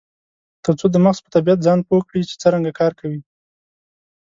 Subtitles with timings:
[0.63, 3.19] ترڅو د مغز په طبیعت ځان پوه کړي چې څرنګه کار کوي.